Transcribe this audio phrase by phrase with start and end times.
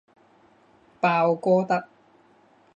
[0.99, 1.85] 鲍戈德。